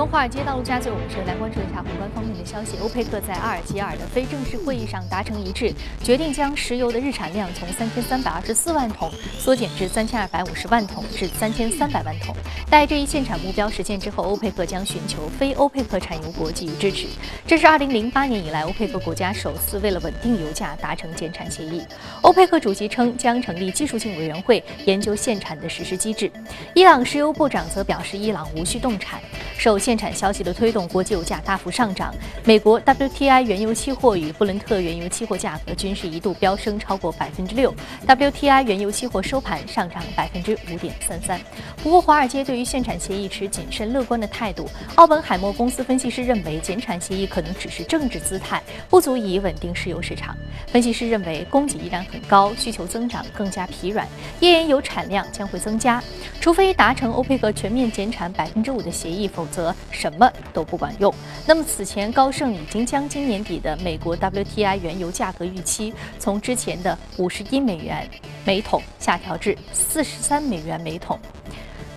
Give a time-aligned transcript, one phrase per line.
[0.00, 2.78] 从华尔街到陆家嘴，我们首先来关注一下宏观方面的消息。
[2.80, 5.70] 欧佩克在阿尔及尔的非正式会议上达成一致，
[6.02, 12.34] 决定将石油的日产量从三千三百二十四万桶缩减至三千二百五十万桶至三千三百万桶。
[12.70, 17.06] 待这一限产目标实现之后，欧佩克将寻求非欧佩克产油国给予支持。
[17.46, 21.82] 这是二零零八年以来欧佩克国家首次为了稳定油价达成减产协议。
[22.22, 26.32] 欧佩克主席称将成立技术性委员会研究限产的实施机制。
[26.74, 29.20] 伊朗石油部长则表示，伊朗无需动产。
[29.58, 32.14] 首先限产消息的推动，国际油价大幅上涨。
[32.44, 37.74] 美国 WTI 原油期货与布伦特原油期货价格均是一度飙升超过百分之六。
[38.06, 41.40] WTI 原油期货收盘上涨百分之五点三三。
[41.82, 44.70] 不过，华尔街对于限产协议持谨慎乐观的态度。
[44.94, 50.36] 奥本海默公司分析师认为，减产协议可能只是政治姿态，不足以稳定石油市场。
[50.68, 54.06] 分析师认为，供给依然很高，需求增长更加疲软，
[54.38, 56.00] 页岩油产量将会增加，
[56.40, 59.40] 除非达成欧佩克全面减产百分之五的协议，否。
[59.50, 61.12] 则什么都不管用。
[61.46, 68.08] 那么此前高盛已经将今年底的美国 WTI 原油价格预期从之前的五十一美元
[68.44, 71.18] 每桶下调至四十三美元每桶。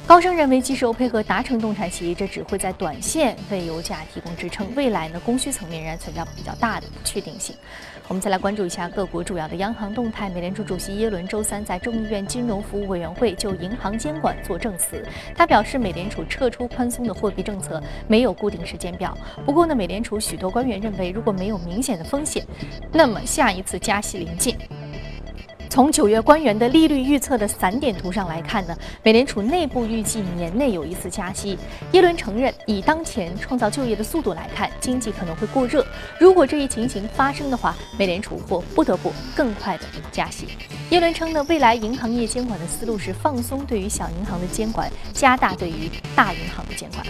[0.06, 7.56] 高盛认为，即使欧佩克达成冻产协议，这只会在短线为油价提供支撑，未来呢供需层面仍然存在比较大的不确定性。
[8.09, 10.30] 我们再来关注一下各国主要的央行动态。
[10.30, 19.18] 美联储主席耶伦周三在众议院金融服务委员会就银行监管作证词，他表示，美联储撤出宽松的货币政策没有固定时间表。
[19.46, 22.46] 不过呢，美联储许多官员认为，如果没有明显的风险，
[22.92, 24.56] 那么下一次加息临近。
[25.74, 31.58] 从九月官员的利率预测的散点图上来看呢，美联储内部预计年内有一次加息。
[31.94, 35.84] 耶伦承认，以当前创造就业的速度来看，经济可能会过热。
[36.20, 40.46] 如果这一情形发生的话，美联储或不得不更快的加息。
[40.89, 47.03] 耶伦称呢，未来银行业监管的思路是放松对于小银行的监管，加大对于大银行的监管。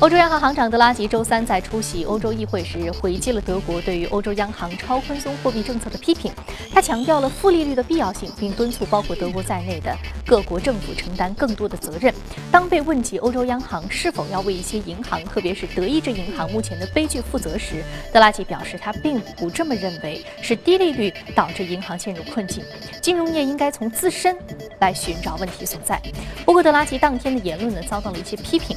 [0.00, 6.32] 欧洲央行行长德拉吉周三在出席欧洲议会时，回击了德国对于欧洲央行超宽松货币政策的批评。
[6.72, 9.96] 他强调了负利率的必要性，并敦促包括德国在内的
[10.26, 12.12] 各国政府承担更多的责任。
[12.50, 22.64] 当被问及欧洲央行是否要为一些银行，特别是德意志银行目前的悲剧负责时，德拉吉表示他并不这么认为，是低利率导致银行陷入困境。
[23.00, 24.36] 金融业应该从自身
[24.80, 26.00] 来寻找问题所在。
[26.44, 28.76] 不过，德拉吉当天的言论呢，遭到了一些批评。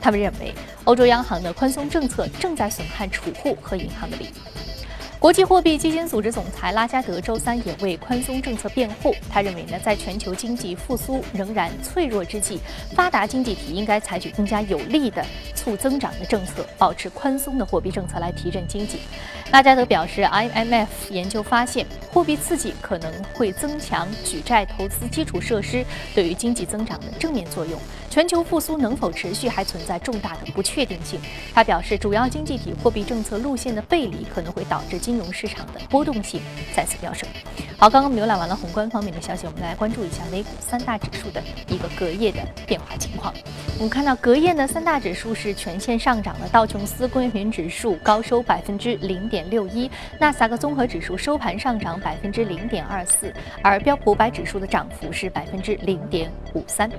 [0.00, 0.54] 他们认为，
[0.84, 4.32] 欧洲央行的宽松政策正在损害储户和银行的利益。
[5.20, 9.12] 国际货币基金组织总裁拉加德周三也为宽松政策辩护。
[9.28, 12.60] 他认为呢，在全球经济复苏仍然脆弱之际，
[12.94, 15.24] 发达经济体应该采取更加有力的
[15.56, 19.00] 促增长的政策，保持宽松的货币政策来提振经济。
[19.50, 25.84] 拉加德表示，IMF 研究发现，货币刺激可能会增强举债投资基础设施
[26.14, 27.80] 对于经济增长的正面作用。
[28.10, 31.20] 全球复苏能否持续，还存在重大的不确定性。
[31.52, 36.38] 他表示，主要经济体货币政策路线的背离可能会导致金融市场的波动性
[36.74, 37.26] 再次飙升。
[37.78, 43.32] 好，刚刚浏览完了宏观方面的消息，我们来关注一下美股三大指数的一个隔夜的变化情况。
[43.78, 53.32] 我们看到隔夜呢，三大指数是全线上涨的，道琼斯工业平均指数高收百分之零点六一，纳斯达克综合指数收盘上涨百分之零点二四，
[53.62, 56.90] 而标普五百指数的涨幅是百分之零点五三。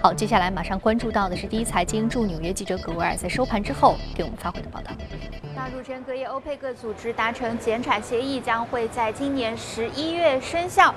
[0.00, 4.92] 好，接下来马上关注到的是第一财经驻纽约记者葛维尔在收盘之后给我们发回的报道。
[5.62, 10.94] 那入圈隔夜，欧佩克组织达成减产协议，将会在今年十一月生效，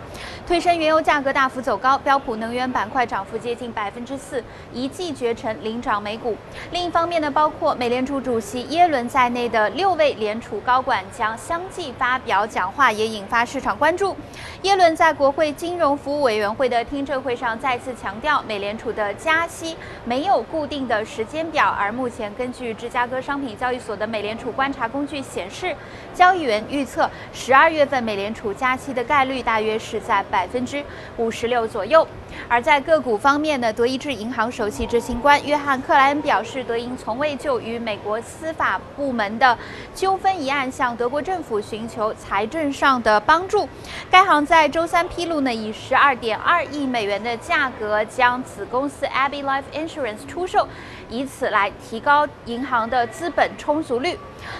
[0.48, 4.42] 推升原油价格大幅走高，标普能源板块涨幅接近百分之四，
[4.72, 6.38] 一骑绝尘领涨美股。
[6.72, 14.16] 另一方面呢，包括美联储主席耶伦在内的六位联储高管将相继发表讲话，也引发市场关注。
[14.62, 19.76] 耶伦在国会金融服务委员会的听证会上再次强调，美联储的加息
[20.06, 24.53] 没有固定的时间表，而目前根据芝加哥商品交易所的美联储。
[24.54, 25.76] 观察工具显示，
[26.14, 30.84] 交易员预测十二月份美联储加息的概率大约是在百分之
[31.18, 32.08] 五十六左右。
[32.48, 39.56] 而在个股方面呢，德意志银行首席执行官约翰克莱恩表示，德银从未就与美国司法部门的
[39.94, 43.70] 纠纷一案向德国政府寻求财政上的帮助。
[44.10, 50.68] 该行在周三披露呢，以十二点二亿美元的价格将子公司 Abbey Life Insurance 出售，
[51.14, 54.18] 以此来提高银行的资本充足率。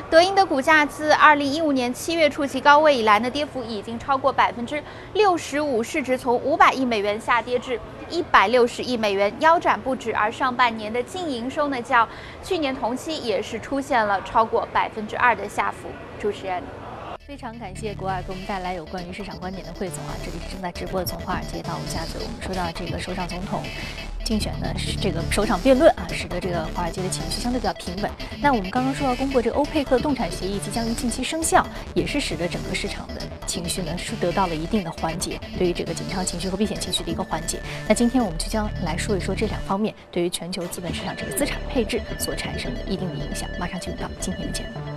[0.08, 4.82] 德银的股价自二零一五年七月初其高位以来呢，跌幅已经超过百分之
[5.14, 10.14] 六十五，市值从五百亿美元下跌至一百六十亿美元，腰斩不止。
[10.14, 12.08] 而上半年的净营收呢，较
[12.44, 15.90] 去年同期也是出现了超过百分之二的下浮。
[16.22, 16.62] 主持人，
[17.26, 20.14] 非常感谢国外给我们带来有关于市场观点的汇总啊！
[20.24, 23.64] 这里是正在直播的，从华尔街到陆家嘴，我们说到这个首相总统。
[24.24, 28.10] 竞选呢是这个首场辩论啊，使得这个华尔街的情绪相对比较平稳。
[28.42, 37.60] 那我们刚刚说到公布这个欧佩克动产协议即将于近期生效，也是使得整个市场的情绪呢是得到了一定的缓解，对于这个紧张情绪和避险情绪的一个缓解。
[37.88, 43.50] 那今天我们就将来说一说这两方面对于全球资本市场这个资产配置所产生的一定的影响。
[43.60, 44.93] 马上进入到今天的节目。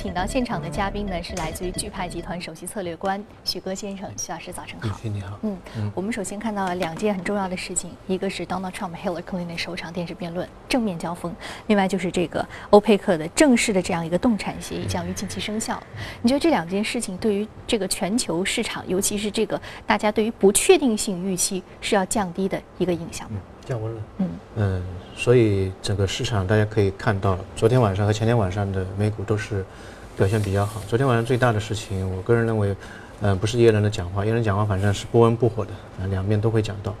[0.00, 4.96] 请到现场的嘉宾呢，是来自于钜派集团首席策略官许戈先生，许老师早晨好。
[5.02, 5.36] 你好。
[5.42, 5.58] 嗯，
[5.92, 11.34] 我们首先看到了两件很重要的事情，一个是 Donald Trump Hillary Clinton 首场电视辩论正面交锋，
[11.66, 15.82] 另外就是这个欧佩克的正式的这样一个动产协议将于近期生效。
[16.22, 23.40] 你觉得这两件事情对于这个全球市场，尤其是这个大家对于不确定性预期是要降低的一个影响吗？
[23.68, 24.00] 降温了。
[24.18, 24.82] 嗯嗯。
[25.14, 29.64] 所以整个市场大家可以看到，昨天晚上和前天晚上的美股都是
[30.16, 30.80] 表现比较好。
[30.86, 32.74] 昨天晚上最大的事情，我个人认为，
[33.20, 36.94] 嗯，不是耶伦的讲话，耶伦讲话反正是不温不火的，啊，两面都会讲到，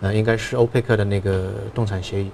[0.00, 2.28] 呃，应该是欧佩克的那个动产协议，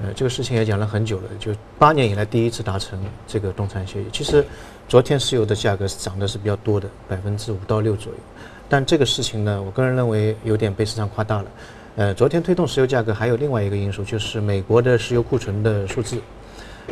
[0.00, 4.06] 呃，这个事情也讲了很久了，就八年以来第一次达成这个动产协议。
[4.10, 4.42] 其实
[4.88, 8.18] 昨天石油的价格是涨的是比较多的，百分之五到六左右，
[8.66, 11.44] 但这个事情呢，我个人认为有点被市场夸大了。
[11.96, 16.18] 呃，昨天推动石油价格还有另外一个因素，就是美国的石油库存的数字。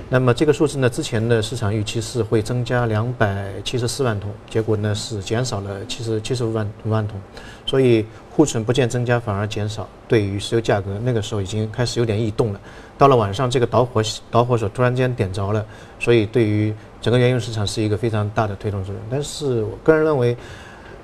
[0.09, 7.19] 那么这个数字呢，之前的市场预期是会增加两百七十四万桶，结果呢是减少了七十七十五万五万桶，
[7.65, 8.05] 所以
[8.35, 12.61] 库存不见增加反而减少，对于石油价格那个时候已经开始有点异动了。
[12.97, 15.65] 到了晚上，这个导火导火索突然间点着了，
[15.99, 19.03] 所以对于整个原油市场是一个非常大的推动作用。
[19.09, 20.37] 但是我个人认为。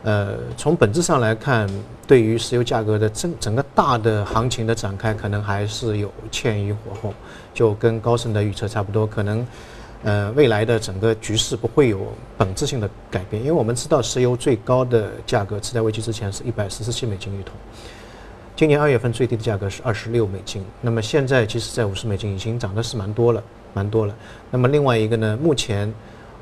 [0.04, 1.66] 呃，从本质上来看，
[2.06, 7.14] 对于石油价格的整整个大的行情的展开，可能还是有欠于火候，
[7.54, 9.06] 就跟高盛的预测差不多。
[9.06, 9.46] 可能，
[10.02, 17.54] 呃，未来的整个局势不会有本质性的改变，因为我们知道石油最高的价格，次贷危机之前是一百四十七美金一桶，
[18.54, 23.42] 今年二月份最低的价格是二十六美金，那么现在其实在五十美金已经涨的是蛮多了，
[23.72, 24.14] 蛮多了。
[24.50, 25.90] 那么另外一个呢，目前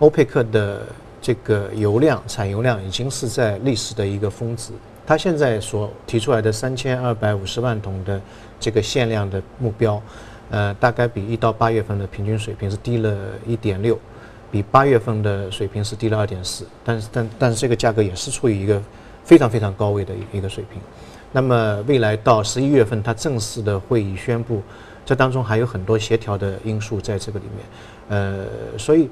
[0.01, 0.83] 欧佩克的。
[1.23, 4.73] 这个油量产油量已经是在历史的一个峰值，
[5.07, 8.21] 它现在所提出来的三千二百五十万桶的
[8.59, 10.03] 这个限量的目标，
[10.51, 13.17] 呃，大概比一到八月份的平均水平是低了
[13.47, 13.97] 一点六，
[14.51, 18.83] 比八月份的水平是低了二点四，但是但但是这个价格也是处于一个
[19.23, 20.83] 非常非常高位的一个水平。
[21.31, 24.61] 那么未来到十一月份，它正式的会议宣布，
[25.07, 27.65] 这当中还有很多协调的因素在这个里面，
[28.09, 28.47] 呃，
[28.77, 29.09] 所以。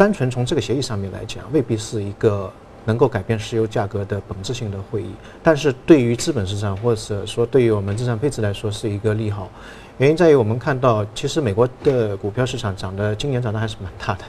[0.00, 2.50] 单纯从这个协议上面来讲，未必是一个
[2.86, 5.10] 能够改变石油价格的本质性的会议。
[5.42, 9.50] 但是对于资本市场，或者说对于我们资产配置来说，是一个利好。
[9.98, 14.24] 原因在于我们看到，其实美国的股票市场涨的今年涨得还是蛮大的，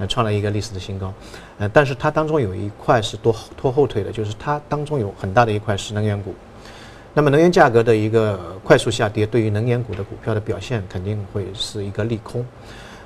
[0.00, 1.10] 呃，创了一个历史的新高。
[1.58, 6.34] 呃，但是它当中有一块是多拖后腿的，就是它当中有很大的一块是能源股。
[7.14, 12.44] 那么能源价格的一个快速下跌，对于能源股的股票的表现肯定会是一个利空。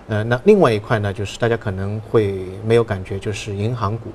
[0.09, 4.09] 呃，那另外一块呢，就是大家可能会没有感觉，就是银行股，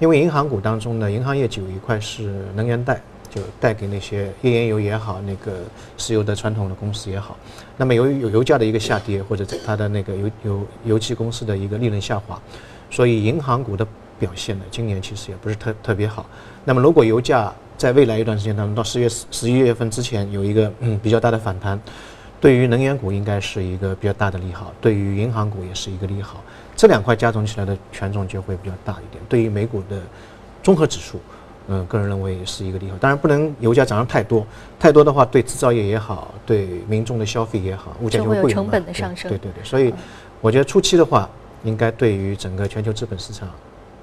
[0.00, 3.00] 因为银行股当中呢，银行业就有一块是能源贷，
[3.30, 5.60] 就贷给那些页岩油也好，那个
[5.96, 7.36] 石油的传统的公司也好。
[7.76, 12.42] 那么由于有油价的一个下跌，或者它的那个油油油气公司的一个利润下滑，
[12.90, 13.86] 所以银行股的
[14.18, 16.26] 表现呢，今年其实也不是特特别好。
[16.64, 21.80] 那么如果油价在未来一段时间当中，到十月十一月份之前有一个比较大的反弹。
[22.40, 26.42] 对于能源股应该是一个比较大的利好，对于银行股也是一个利好，
[26.76, 29.22] 这两块加总起来的权重就会比较大一点。
[29.28, 30.00] 对于美股的
[30.62, 31.18] 综合指数，
[31.68, 32.96] 嗯，个人认为是一个利好。
[32.98, 34.46] 当然不能油价涨得太多，
[34.78, 39.30] 太多的话对制造业也好，对民众的消费也好，物价就会有成本的上升。
[39.30, 39.92] 对对对，所以
[40.40, 41.28] 我觉得初期的话，
[41.64, 43.48] 应该对于整个全球资本市场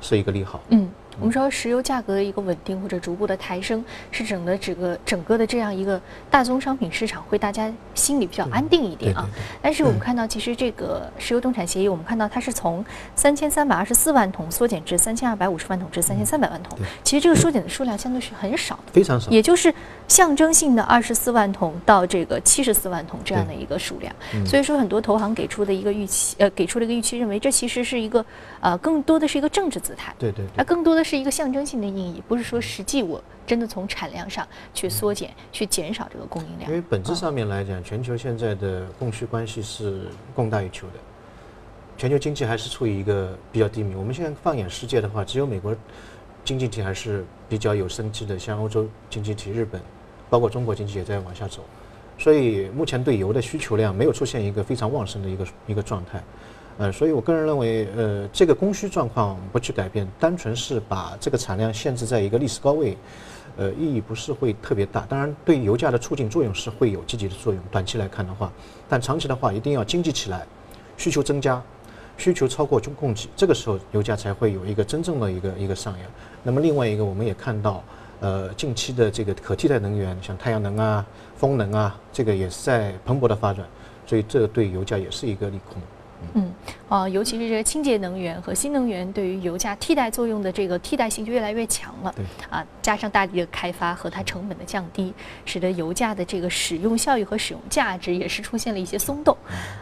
[0.01, 0.61] 是一个利好。
[0.69, 0.89] 嗯。
[1.20, 9.27] 我们说石油价格的一个稳定或者逐步的抬升，是整个整个整个的这样一个大宗商品市场会大家心里比较安定一点啊。
[9.62, 12.84] 但是我们看到，其实这个石油冻产协议，我们看到它是从
[13.15, 16.77] 三千三百二十四万桶缩减至三千二百五十万桶至三千三百万桶。
[17.03, 19.74] 其实这个缩减的数量相对是很少的，非常少，也就是
[20.08, 24.13] 象征性的二十四万桶到这个七十四万桶这样的一个数量。
[24.46, 28.25] 所以说，很多投行给出的一个预期，呃，给出了一个预期，认为这其实是一个
[28.60, 30.13] 呃，更多的是一个政治姿态。
[30.17, 31.02] 对对，那更多的。
[31.03, 36.69] 是一个象征性的意义，不是说实际我真的从产量上去缩减、去减少这个供应量。
[36.69, 40.93] 因为本质上面来讲，全球现在的供需关系是供大于求的，
[41.98, 43.95] 全球经济还是处于一个比较低迷。
[43.95, 45.75] 我们现在放眼世界的话，只有美国
[46.45, 49.81] 经济体还是比较有生机的，像欧洲经济体、日本，
[50.29, 51.62] 包括中国经济也在往下走。
[52.17, 56.24] 所以目前对油的需求量没有出现一个非常旺盛的一个一个状态。
[56.77, 62.97] 呃，所以我个人认为，呃，这个供需状况不去改变，单纯是把这个产量限制在一个历史高位，
[63.57, 65.05] 呃，意义不是会特别大。
[65.07, 67.61] 当然，对油价的促进作用是会有积极的作用。
[67.71, 68.51] 短期来看的话，
[68.89, 70.47] 但长期的话，一定要经济起来，
[70.97, 71.61] 需求增加，
[72.17, 76.09] 需求超过中供给，这个时候油价才会有一个真正的一个一个上扬。
[76.41, 77.83] 那么另外一个，我们也看到，
[78.19, 83.63] 呃，近期的这个可替代能源，像太阳能啊、风能啊，这个也是在蓬勃的发展，
[84.07, 85.79] 所以这对油价也是一个利空。
[86.33, 86.53] 嗯，
[86.89, 92.13] 啊，尤其是这个清洁能源和新能源对于油价替代作用的这个替代性就越来越强了。
[92.15, 95.13] 对，啊，加上大力的开发和它成本的降低，
[95.45, 99.35] 使得油价的这个使用效益和使用价值也是出现了一些松动。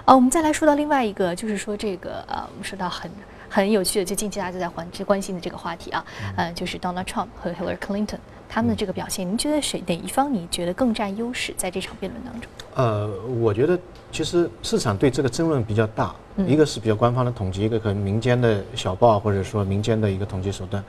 [0.06, 3.10] 啊，我们再来说到另外一个，就是说这个呃，我们说到很
[3.50, 6.06] 很有趣的，就近期大家都在关关心的这个话题啊，
[6.36, 8.20] 呃，就是 Donald Trump 和 Hillary Clinton
[8.54, 12.52] 他们的这个表现，您觉得谁哪一方你觉得更占优势在这场辩论当中？
[12.76, 13.80] 呃，我觉得
[14.12, 16.14] 其实市场对这个争论比较大，
[16.46, 20.84] 一个是比较官方的统计，一个可能民间的小报或者说民间的一个统计手段。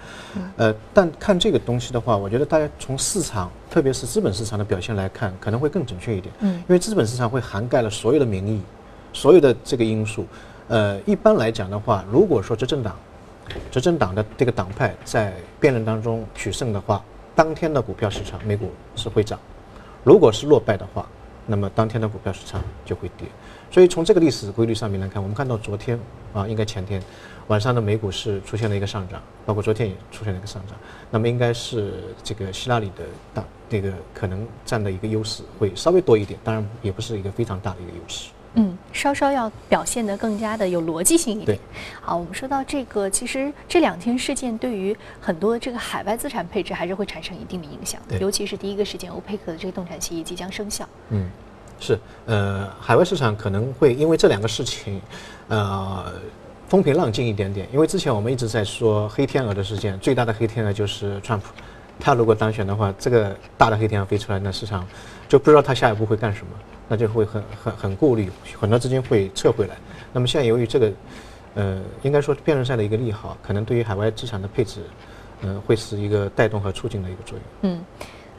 [0.56, 6.34] 呃，但看这个东西的话，我觉得大家从市场，特别是资本市场的表现来看，可能会更准确一点。
[6.40, 8.60] 嗯，因为资本市场会涵盖了所有的民意，
[9.12, 10.26] 所有的这个因素。
[10.66, 12.96] 呃，一般来讲的话，如果说执政党，
[13.70, 17.00] 执政党的这个党派在辩论当中取胜的话，
[17.34, 19.38] 当天的股票市场美股是会涨；
[20.04, 21.06] 如果是落败的话，
[21.46, 23.26] 那么当天的股票市场就会跌，
[23.70, 25.98] 所以从这个历史规律上面来看，我们看到昨天
[26.32, 27.02] 啊，应该前天
[27.48, 30.76] 晚上的美股是出现了一个上涨，包括昨天也出现了一个上涨，
[31.10, 38.30] 那么应该是这个希拉里的大那个可能占的一个优势会稍微多一点，当然也不是一个非常大的一个优势。
[38.92, 41.58] 嗯，稍稍要表现得更加的有逻辑性一点。
[42.00, 50.88] 好，我们说到这个，其实这两天事件对于很多这个海外资产配置还是会产生一定的影响，尤其是第一个事件，欧佩克的这个动产协议即将生效。
[51.08, 51.28] 嗯，
[51.80, 55.00] 是，呃，海外市场可能会因为这两个事情，
[55.48, 56.12] 呃，
[56.68, 57.66] 风平浪静一点点。
[57.72, 61.46] 因为之前我们一直在说黑天鹅的事件，最大的黑天鹅就是川普，
[61.98, 64.86] 他如果当选的话，这个大的黑天鹅飞出来，那市场
[65.28, 66.52] 就不知道他下一步会干什么。
[66.88, 69.76] 那就会很很很顾虑，很多资金会撤回来。
[70.12, 70.92] 那么现在由于这个，
[71.54, 74.80] 呃，应该说辩论赛的一个利好，可能对于海外资产的配置，
[75.42, 77.72] 嗯，会是一个带动和促进的一个作用。
[77.72, 77.84] 嗯。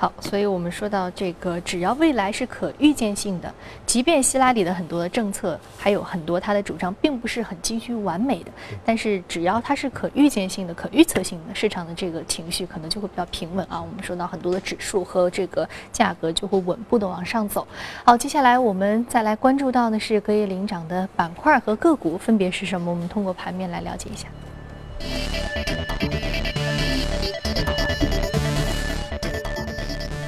[0.04, 3.50] 好，所以我们说到这个，只要未来是可预见性的，
[3.86, 8.52] 即便希拉里的很多的政策，还有很多他的主张，并不是很急需完美的，
[8.84, 13.82] 但是只要它是可预见性的、可预测性的，市场的这个情绪可能就会比较平稳啊。
[13.82, 17.66] 我们说到很多的指数和这个价格就会稳步的往上走。
[18.04, 22.92] 好，接下来我们再来关注到的是隔夜领涨的板块和个股分别是什么？
[22.92, 24.28] 我们通过盘面来了解一下。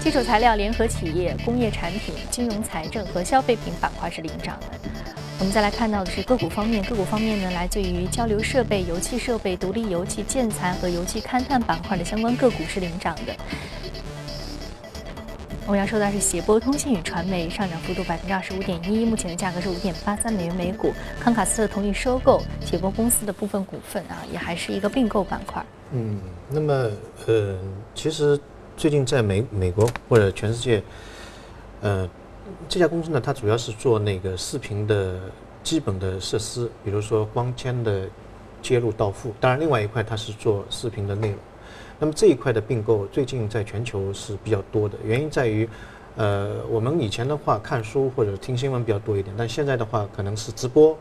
[0.06, 4.90] 基础材料、联合企业、工业产品、金融财政和消费品板块是领涨的。
[5.40, 13.36] 我们再来看到的是个股方面，个股方面呢，来自于交流设备、油气设备、独立油气建材和油气勘探板块的相关个股是领涨的。
[15.66, 20.94] 我们要说的是协波通信与传媒上涨幅度百分之二十五点一，目前的价格是五点八三美元每股。
[21.20, 25.66] 康卡斯特同意收购协波公司的部分股份啊，也还是一个并购板块。
[25.94, 26.92] 嗯，那么
[27.26, 27.58] 呃，
[27.96, 28.40] 其实。
[28.78, 30.84] 最近在美美国或者全世界，
[31.82, 32.08] 呃，
[32.68, 35.18] 这家公司呢，它主要是做那个视频的
[35.64, 38.08] 基本的设施，比如说光纤的
[38.62, 39.34] 接入到付。
[39.40, 41.38] 当然，另外一块它是做视频的内容。
[41.98, 45.68] 那么这一块的并购最近在全球是比较多的，原因在于，
[46.18, 50.98] 呃，我们以前的话看书或者听新闻比较多一点，但现在的话可能是直播，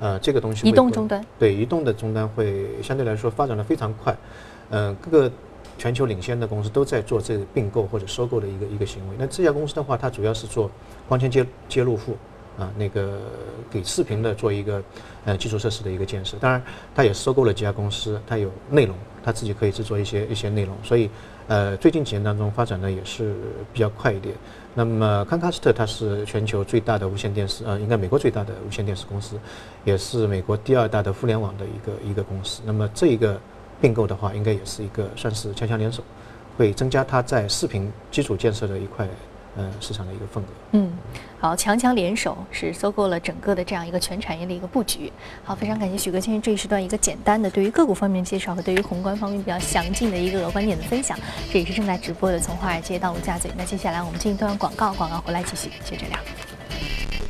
[0.00, 4.16] 呃，这个东西移动终端对移动的终端会相对来说发展的非常快，
[4.70, 5.30] 嗯，各个。
[5.78, 9.16] 全球领先的公司都在做这个并购或者收购的一个一个行为。
[9.18, 10.70] 那这家公司的话，它主要是做
[11.08, 12.16] 光纤接接入户
[12.58, 13.20] 啊，那个
[13.70, 14.82] 给视频的做一个
[15.24, 16.36] 呃基础设施的一个建设。
[16.40, 16.62] 当然，
[16.94, 20.74] 它也收购了几家公司，它有内容，它自己可以制作一些一些内容。
[20.82, 21.10] 所以，
[21.48, 23.34] 呃，最近几年当中发展的也是
[23.72, 24.34] 比较快一点。
[24.74, 29.38] 那么康卡斯特它是全球最大的无线电视，呃，应该美国最大的无线电视公司，
[29.84, 32.62] 也是美国第二大的互联网的一个一个公司。
[32.64, 33.38] 那么这一个。
[33.80, 36.02] 并购的话，应该也是一个算是强强联手，
[36.56, 39.06] 会增加它在视频基础建设的一块
[39.56, 40.46] 呃市场的一个份额。
[40.72, 40.92] 嗯，
[41.38, 45.12] 好，强强联手是收购了整个的这样一个全产业的一个布局。
[45.44, 51.18] 好，非常感谢许哥今天这一时段一个简单的对于个股方面介绍和对于宏观方面比较详尽的一个观点的分享。
[51.50, 53.50] 这也是正在直播的从华尔街到陆家嘴。
[53.56, 56.18] 那接下来我们进一段广告，广告回来继续接着聊。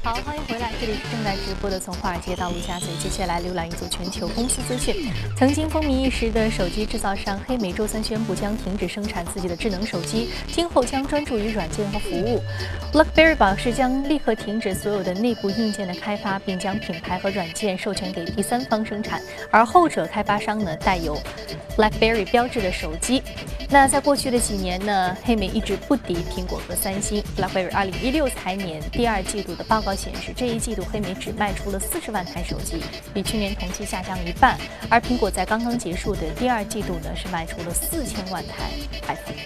[0.07, 2.87] 好，欢迎回来，这里是正在直播的从华尔街到陆家嘴。
[3.03, 4.95] 接下来浏览一组全球公司资讯。
[5.37, 12.41] 曾经风靡一时的手机制造商黑莓周三宣布将停止生产自己的智能手机，今后将专注于软件和服务。
[12.93, 21.19] BlackBerry 表示将立刻停止所有的内部硬件的开发，并将品牌和软件授权给第三方生产，而后者开发商呢带有
[21.77, 23.23] BlackBerry 标志的手机。
[23.69, 27.21] 那在过去的几年呢，黑莓一直不敌苹果和三星。
[27.37, 29.93] BlackBerry 2016财年第二季度的报告。
[29.93, 32.81] 显示，这一季度黑莓只卖出了四十万台手机，
[33.13, 34.57] 比去年同期下降一半。
[34.89, 38.71] 而苹果在刚刚结束的第二季度呢，是卖出了四千万台
[39.09, 39.37] iPhone。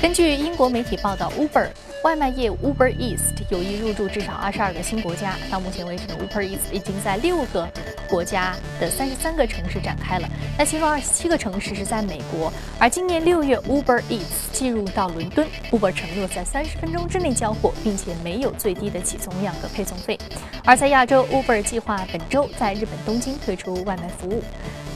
[0.00, 1.68] 根据英国媒体报道，Uber。
[2.06, 5.34] 外卖业 Uber Eats 有意入驻至少二十二个新国家。
[5.50, 7.68] 到目前为止，Uber Eats 已经在六个
[8.08, 10.28] 国家的三十三个城市展开了。
[10.56, 12.52] 那其中二十七个城市是在美国。
[12.78, 20.16] 而今年六月，Uber Eats 进入到伦敦，Uber 承诺在三十分钟之内交货，并且没有最低的起送量和配送费。
[20.64, 24.44] 而在亚洲，Uber 计划本周在日本东京推出外卖服务。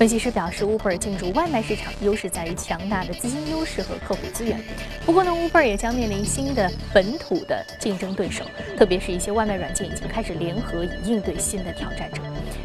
[0.01, 4.59] 分析师表示，Uber 进入外卖市场优势在于强大的资金优势和客户资源。
[5.05, 8.43] 不过呢，Uber 也将面临新的本土的竞争对手，
[8.79, 12.23] 特别是一些外卖软件已经开始联合以应对新的挑战者。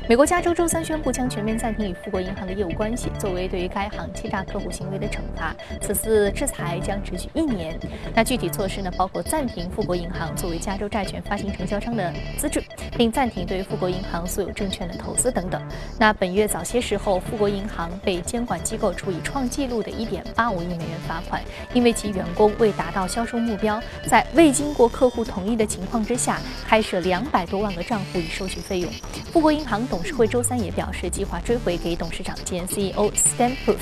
[0.07, 5.55] 美国加州周三宣布将全面暂停与富国银行的业务关系，作为对于该行欺诈客户行为的惩罚。
[5.81, 7.75] 此次制裁将持续一年。
[8.13, 8.91] 那具体措施呢？
[8.95, 12.63] 包括暂停富国银行作为加州债券发行承销商的资质，
[12.95, 15.59] 并暂停对富国银行所有证券的投资等等。
[15.97, 21.41] 那本月早些时候，富国银行被监管机构处以创纪录的1.85亿美元罚款，
[21.73, 28.91] 因为其员工未达到销售目标，在未经过客户同意的情况之下，开设两百多万个账户以收取费用。
[29.33, 29.83] 富国银行。
[29.95, 33.77] 董事会周三也表示，计划追回给董事长兼 CEO Stan Proof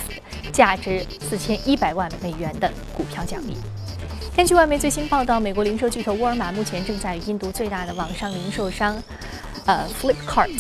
[0.52, 3.58] 价值四千一百万美元的股票奖励。
[4.38, 8.96] 根据外媒最新报道，美国零售巨头沃尔玛目前正在与印度最大的网上零售商，
[9.66, 10.52] 呃，Flipkart。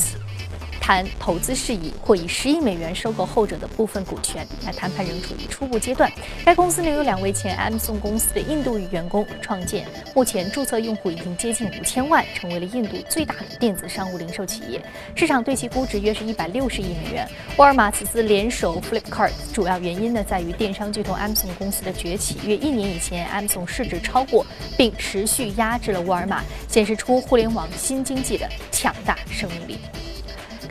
[0.84, 4.46] 谈投资事宜，或以十亿美元收购后者的部分股权。
[4.66, 6.12] 那谈判仍处于初步阶段。
[6.44, 14.82] 该公司呢有两位前 Amazon 公司的印度裔员工创建，目前注册用户已经接近五千万，成为了印度最大的电子商务零售企业。
[15.16, 17.26] 市场对其估值约是一百六十亿美元。
[17.56, 22.40] 沃尔玛此次联手 Flipkart，主要原因呢在于电商巨头 Amazon 公司的崛起。
[22.46, 24.46] 约一年以前，Amazon 市值超过
[24.78, 29.78] 并持续压制了沃尔玛，显示出互联网新经济的强大生命力。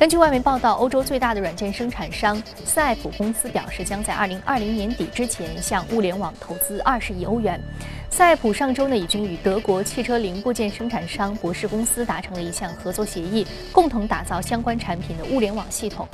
[0.02, 7.60] 根据外媒报道，欧洲最大的软件生产商赛普公司表示，将在二零二零年底之前向物联网投资二十亿欧元。
[8.10, 16.08] 赛普上周呢，已经与德国汽车零部件生产商博士公司达成了一项合作协议，共同打造相关产品的物联网系统。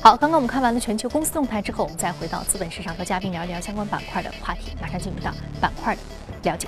[0.00, 4.74] 好，刚刚我们看完了全球公司动态之后，我们再回到资本市场和嘉宾聊一聊相关板块的话题。
[4.80, 5.30] 马上进入到
[5.60, 6.00] 板块的
[6.50, 6.66] 了解。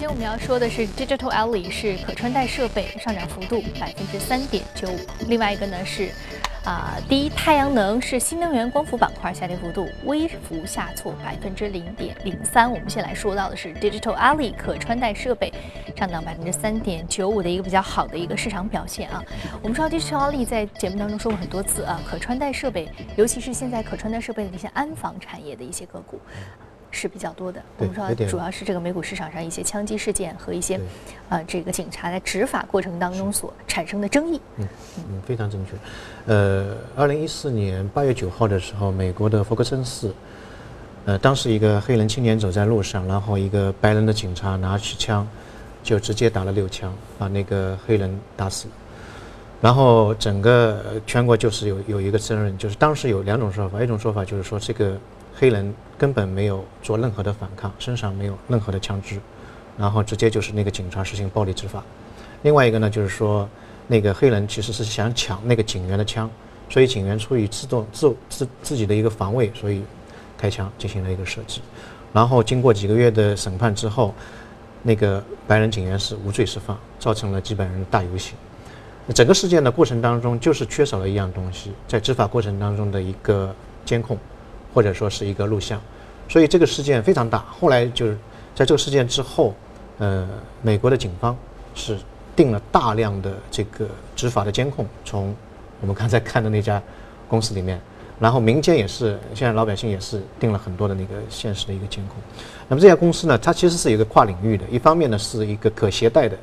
[0.00, 4.96] 首先我们要说的是，Digital Ally 是可穿戴设备上涨幅度百分之三点九五。
[5.28, 6.10] 另外一个呢是，
[6.64, 12.72] 啊，第一太阳能是新能源光伏板块下跌幅度微幅下挫百分之零点零三。
[12.72, 15.52] 我们先来说到的是 Digital Ally 可穿戴设备
[15.94, 19.22] 上涨百分之三点九五的一个比较好的一个市场表现啊。
[19.60, 26.18] 我们知道 Digital Ally 在节目当中说过很多次啊，可穿戴设备，尤其是现在可穿戴设备的一些安防产业的一些个股。
[26.90, 27.62] 是比较多的。
[27.78, 30.80] 我们说，主要是这个美股市场上一些枪击事件和一些，
[31.28, 34.40] 呃，这个警察在执法过程当中所产生的争议。
[34.56, 35.72] 嗯嗯，非常正确。
[36.26, 40.12] 呃，二零一四年八月九号的时候，美国的福克森市，
[41.04, 45.26] 呃，当时一个黑人青年走在路上，然后一个白人的警察拿起枪，
[45.82, 48.66] 就直接打了六枪，把那个黑人打死。
[49.60, 54.96] 然后整个全国就是有有一个争论，就是当时有两种说法，一种说法就是说这个。
[55.40, 59.18] 黑人根本没有做任何的反抗，身上没有任何的枪支，
[59.78, 61.82] 然后直接就是那个警察实行暴力执法。
[62.42, 63.48] 另外一个呢，就是说
[63.86, 66.28] 那个黑人其实是想抢那个警员的枪，
[66.68, 69.82] 所以警员出于自动自自自己的一个防卫，所以
[70.36, 71.62] 开枪进行了一个射击。
[72.12, 74.14] 然后经过几个月的审判之后，
[74.82, 78.34] 那个白人警员是无罪释放，造成了几百人大游行。
[79.14, 83.54] 整个事件的过程当中，就是缺少了一样东西，在执法过程当中的一个
[83.86, 84.18] 监控。
[84.72, 85.80] 或者说是一个录像，
[86.28, 87.44] 所以这个事件非常大。
[87.60, 88.16] 后来就是
[88.54, 89.54] 在这个事件之后，
[89.98, 90.28] 呃，
[90.62, 91.36] 美国的警方
[91.74, 91.98] 是
[92.36, 95.34] 定了大量的这个执法的监控，从
[95.80, 96.82] 我们刚才看的那家
[97.28, 97.80] 公司里面，
[98.18, 102.16] 然后民间也是，现在老百姓也是定了很多的那个现实的一个监控。
[102.68, 106.36] 那么这家公司呢，它其实是一个跨领域的，一方面呢是一个可携带的，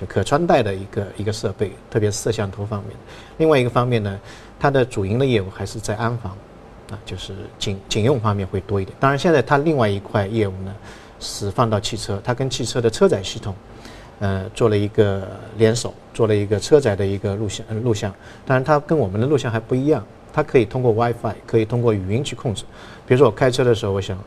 [0.00, 2.92] 就可穿戴的一个一个设备，特别是摄像头方面；
[3.38, 4.18] 另外一个方面呢，
[4.60, 6.36] 它的主营的业务还是在安防。
[6.92, 8.94] 啊，就是警警用方面会多一点。
[9.00, 10.74] 当然，现在它另外一块业务呢，
[11.18, 13.54] 是放到汽车，它跟汽车的车载系统，
[14.20, 15.26] 呃，做了一个
[15.56, 18.14] 联手，做了一个车载的一个录像录像。
[18.44, 22.64] 当然，它跟我们的录像还不一样，它可以通过 WiFi，可以通过语音去控制。
[23.06, 24.18] 比如说我开车的时候，我想，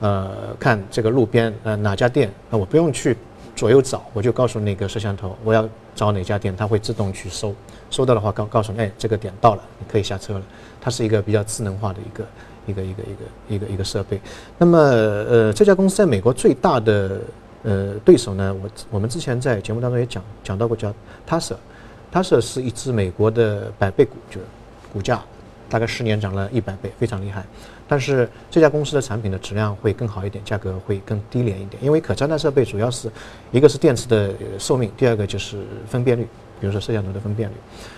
[0.00, 3.14] 呃，看这个路边呃哪家店，那我不用去
[3.54, 7.54] 左右找，我就告诉那个摄像头我要找哪家店，它会自动去搜，
[7.90, 10.42] 搜到的话告告诉你，哎，这个点到了，你可以下车了。
[10.80, 12.24] 它是一个比较智能化的一个。
[12.66, 14.18] 一个一个一个一个一个设备，
[14.56, 17.20] 那么呃这家公司在美国最大的
[17.62, 20.90] 呃对手呢，我我们之前在节目当中也讲讲到过，叫
[21.28, 24.46] Tesla，Tesla 是一只美国的百倍股，就是
[24.90, 25.22] 股价
[25.68, 27.44] 大概十年涨了一百倍，非常厉害。
[27.86, 33.10] 但是这家公司的产品的质量会更好一点，价格会更低廉一点，因为可穿戴设备主要是
[33.52, 36.22] 一个是电池的寿命，第二个就是分辨率，
[36.60, 37.54] 比如说摄像头的分辨率。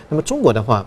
[0.08, 0.84] 那么中国的话。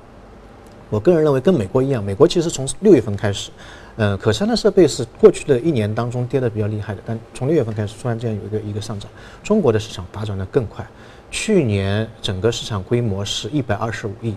[0.91, 3.51] 我个人认为跟美国一样，美国其实从六月份开始，
[3.95, 9.07] 呃，可穿戴设备是过去的一年当中跌得比较厉害的，但从六月份开始突然间有一个一个上涨，
[9.43, 10.83] 中国的市场发展的更快，
[11.29, 14.35] 去年整个市场规模是一百二十五亿，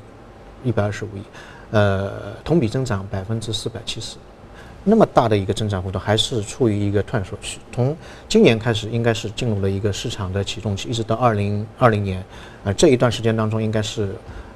[0.62, 1.22] 一百二十五亿，
[1.70, 4.18] 呃，同比增长百分之四百七十，
[4.84, 7.96] 那么大的一个增长幅度还是处于一个探索期，从
[8.28, 12.24] 今年开始应该是进入了一个市场的启动期，一直到二零二零年，
[12.64, 14.14] 呃，这一段时间当中应该是。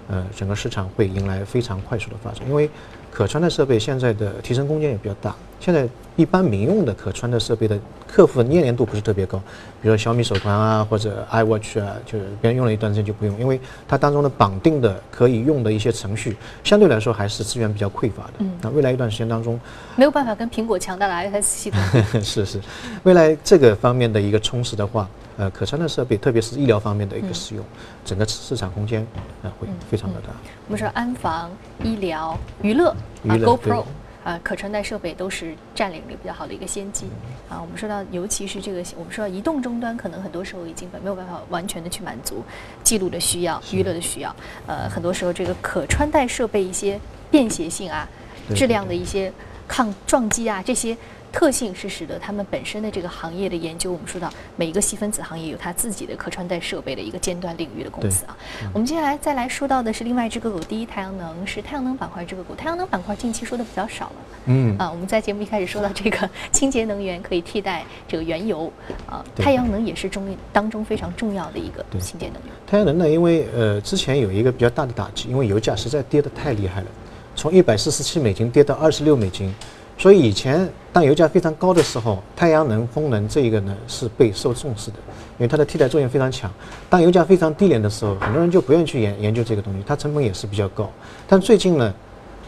[0.09, 2.71] 呃，整个市场会迎来非常快速的发展，因为
[3.11, 5.35] 可穿戴设备现在的提升空间也比较大。
[5.59, 9.39] 现在一般民用的可穿戴设备的客户的粘连度不是特别高，
[9.83, 18.33] 比如说小米手环啊或者 iWatch 啊，就是别人用了一段时间就不用，因为它当中的绑定的可以用的一些程序相对来说还是资源比较匮乏的。
[18.39, 19.59] 嗯，那未来一段时间当中
[19.97, 21.81] 没有办法跟苹果强大的 iOS 系统。
[22.23, 22.61] 是是，
[23.03, 25.09] 未来这个方面的一个充实的话。
[25.39, 27.63] 呃，可穿戴设备，特别是医疗方面的一个使用，
[28.07, 29.07] 整个市场空间
[29.43, 30.29] 啊会非常的大。
[30.67, 31.51] 我们说安防、
[31.85, 32.89] 医疗、娱乐
[33.29, 33.85] 啊，GoPro
[34.27, 37.07] 啊，可穿戴设备都是占领了比较好的一个先机
[37.49, 37.63] 啊。
[37.63, 42.43] 我们说到，尤其是这个，我们说到移动终端，可能很多时候已经没有办法完全的去满足
[42.83, 44.35] 记录的需要、娱乐的需要。
[44.67, 46.99] 呃，很多时候这个可穿戴设备一些
[47.31, 48.09] 便携性啊、
[48.53, 49.33] 质量的一些
[49.69, 50.97] 抗撞击啊这些。
[51.37, 58.35] 特性是使得他们本身的这个行业的研究，我们说到每一个细分子行业有它自己的可穿戴设备的一个尖端领域的公司啊。
[58.73, 62.55] 我们接下来再来说到的是另外一只个股，第一太阳能是太阳能板块这个股。
[62.55, 64.13] 太阳能板块近期说的比较少了，
[64.47, 68.73] 嗯啊，我们在节目一开始说到这个清洁能源可以替代这个原油
[69.07, 72.55] 啊，太阳能也是中当中非常重要的一个清洁能源。
[72.67, 76.87] 太阳能呢，因为呃之前有一个比较大的打击，因为油价实在跌得太厉害了，
[77.35, 79.55] 从一百四十七美金跌到二十六美金。
[79.99, 84.97] 所以以前当油价非常高的时候，太阳能、风能这一个呢是备受重视的，
[85.37, 86.51] 因为它的替代作用非常强。
[86.89, 90.91] 当油价非常低廉的时候，很多人就不愿意去研研究这个东西，它成本也是比较高。
[91.29, 91.93] 但最近呢，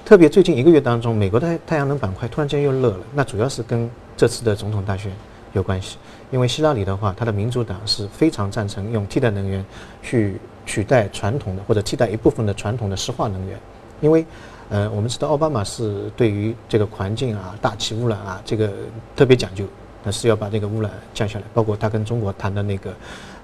[0.03, 5.13] 特别最近一个月当中，美国的太阳能板块突然间又热了，那主要是跟这次的总统大选
[5.53, 5.99] 有关系。
[6.31, 9.63] 因为希拉里的话，他的民主党是非常赞成用替代能源
[10.03, 13.59] 去取代传统的或者替代一部分的传统的石化能源，
[14.01, 14.25] 因为。
[14.71, 18.71] 呃，我们知道奥巴马是对于这个环境啊、大气污染啊这个
[19.17, 19.65] 特别讲究，
[20.05, 21.45] 那是要把这个污染降下来。
[21.55, 22.93] 包括他跟中国谈的那个，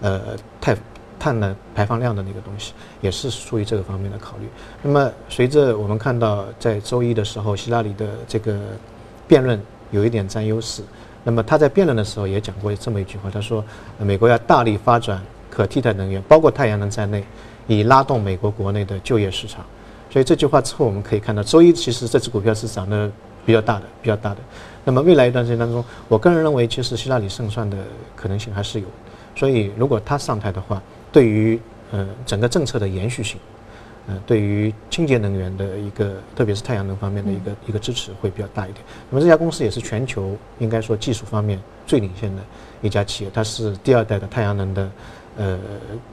[0.03, 0.21] 呃，
[0.61, 0.77] 碳
[1.19, 4.47] 碳的排放量的那个东西，也是出于这个方面的考虑。
[4.83, 8.59] 那么，随着我们看到在周一的时候，希拉里的这个
[9.27, 9.59] 辩论
[9.93, 10.83] 有一点占优势。
[11.23, 13.65] 那么他在辩论的时候也讲过这么一句话，他说，
[13.97, 17.25] 美国要大力发展可替代能源，包括太阳能在内，
[17.67, 19.65] 以拉动美国国内的就业市场。
[20.11, 23.11] 所以这句话之后，我们可以看到，周一其实这只股票是涨得
[23.45, 24.37] 比较大的，比较大的。
[24.85, 27.77] 那么未来一段时间当中，我个人认为，其实希拉里胜算的
[28.15, 28.87] 可能性还是有。
[29.35, 31.59] 所以如果他上台的话，对于
[31.91, 33.41] 呃整个政策的延续性，
[34.07, 38.85] 呃对于清洁能源的一个，特别是太阳能方面的一个一个支持会比较大一点。
[39.11, 42.43] 那么这家公司也是全球应该说技术方面最领先的
[42.83, 44.91] 一家企业，它是第二代的太阳能的
[45.39, 45.59] 呃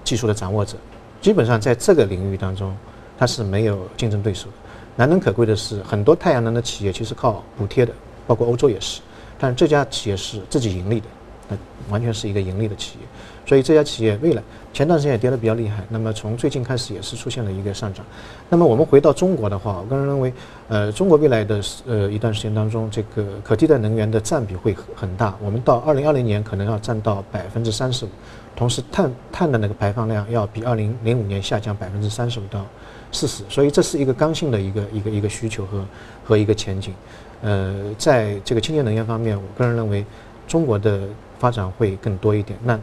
[0.04, 0.76] 技术的掌握者，
[1.22, 2.76] 基本上在这个领域当中。
[3.22, 4.54] 它是没有竞争对手的。
[4.96, 7.94] 难能可贵的是，很多太阳能的企业其实靠补贴的，
[8.26, 9.00] 包括欧洲也是。
[9.38, 11.06] 但这家企业是自己盈利的，
[11.48, 11.56] 那
[11.92, 13.06] 完全是一个盈利的企业。
[13.46, 14.42] 所以这家企业未来
[14.74, 18.04] 前段时间也跌得比较厉害，那么从最近开始也是出现了一个上涨。
[18.50, 20.34] 那么我们回到中国的话，我个人认为，
[20.68, 25.36] 呃，中国未来的呃一段时间当中，这个可替代能源的占比会很大。
[25.44, 28.10] 我们到二零二零年可能要占到百分之三十五，
[28.56, 32.66] 同时碳碳的那个排放量要比二零零五年下降百分之三十五到。
[33.12, 35.86] 事实，所以这是一个刚性的一个一个一个需求和
[36.26, 36.94] 和一个前景。
[37.42, 40.06] 呃，在这个清洁能源方面，我个人认为
[40.48, 41.02] 中国的
[41.40, 42.58] 发展会更多一点。
[42.64, 42.80] 那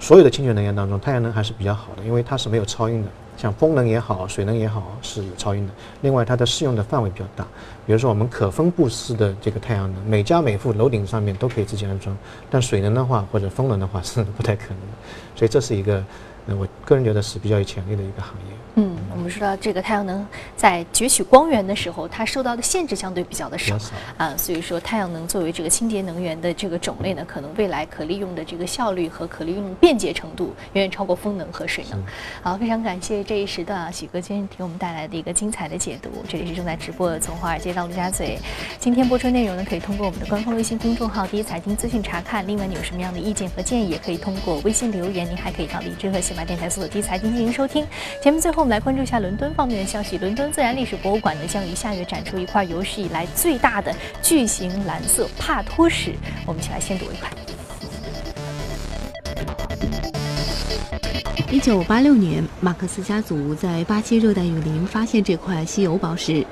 [0.00, 5.72] 所有的清洁能源当中，太阳能还是比较好的，因为它是没有超音的，像风能也好，水能也好是有超音的。
[6.00, 7.44] 另外，它的适用的范围比较大，
[7.84, 12.16] 比如说我们可分布式的这个太阳能，每家每户楼顶上面都可以自己安装，
[12.48, 14.96] 但水能的话或者风能的话是不太可能的。
[15.36, 16.02] 所以这是一个，
[16.46, 18.56] 呃，我个人觉得是比较有潜力的一个行业。
[18.80, 20.24] 嗯，我们知道这个太阳能
[20.56, 23.76] 在攫取光源的时候，它受到的限制相对比较的少
[24.16, 32.00] 啊，所以说太阳能作为这个清洁能源的这个种类呢，可能未来可利用的这个效率和可利用便捷程度远远超过风能和水能。
[32.40, 36.10] 好，非常感谢这一时段啊，许哥今天给我们带来的一个精彩的解读。
[36.28, 38.38] 这里是正在直播的从华尔街到陆家嘴，
[38.78, 42.46] 今天播出内容呢，可以通过我们的官方微信公众号“第一财经资讯”查看。
[42.46, 45.28] 另外，你有什么样的意见和建议，也可以通过微信留言。
[45.28, 47.84] 您还可以到荔枝和喜马电台搜索“第一财经”进行收听。
[48.22, 49.52] 节目最后，我来关注一下伦敦。
[49.54, 56.14] 方面的消息，伦敦自然历史博物馆呢将于下月展出一块有史以来最大的巨型蓝色帕托石。
[56.46, 57.30] 我们一起来先睹为快。
[61.50, 66.44] 一九八六年，马克思家族在巴西热带雨林发现这块稀有宝石，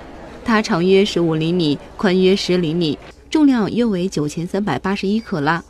[0.43, 2.99] 它长约十五厘米，宽约十厘米，
[3.29, 5.63] 重量约为九千三百八十一克拉，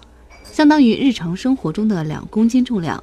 [0.44, 3.02] 相当于日常生活中的两公斤重量。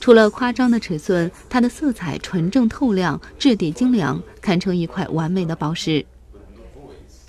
[0.00, 6.04] 除了夸张的尺寸，它的色彩纯正透亮，质地精良，堪称一块完美的宝石。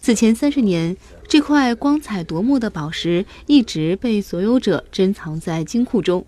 [0.02, 0.96] 此前三十年，
[1.28, 6.26] 这块光彩夺目的宝石一直被所有者珍藏在金库中。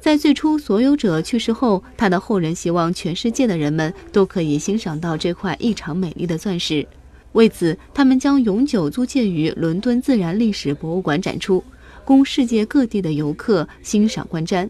[0.00, 6.86] 在最初所有者去世后，他的后人希望全世界的人们都可以欣赏到这块异常美丽的钻石。
[7.32, 11.62] 为此，他们将永久租借于伦敦自然历史博物馆展出，
[12.04, 14.68] 供世界各地的游客欣赏观瞻。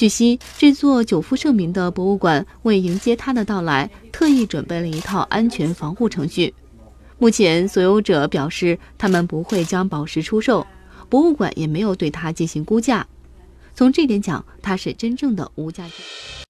[0.00, 6.54] 据悉，这座久负盛名的博物馆为迎接他的到来，特意准备了一套安全防护程序。
[7.18, 10.66] 目前，所有者表示他们不会将宝石出售，
[11.10, 13.06] 博物馆也没有对它进行估价。
[13.74, 16.30] 从这点讲，它是真正的无价之宝。